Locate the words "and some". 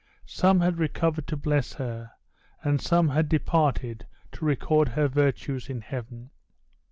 2.63-3.09